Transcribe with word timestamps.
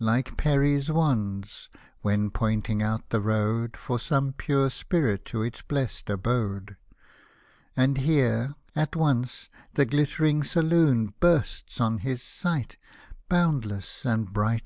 Like 0.00 0.36
Peris' 0.36 0.90
wands, 0.90 1.68
when 2.02 2.32
pointing 2.32 2.82
out 2.82 3.10
the 3.10 3.20
road 3.20 3.76
For 3.76 4.00
some 4.00 4.32
pure 4.32 4.68
Spirit 4.68 5.24
to 5.26 5.42
its 5.42 5.62
blest 5.62 6.10
abode:— 6.10 6.76
And 7.76 7.98
here, 7.98 8.56
at 8.74 8.96
once, 8.96 9.48
the 9.74 9.86
ghttering 9.86 10.44
saloon 10.44 11.14
Bursts 11.20 11.80
on 11.80 11.98
his 11.98 12.22
sight, 12.24 12.76
boundless 13.28 14.04
and 14.04 14.32
bright 14.32 14.62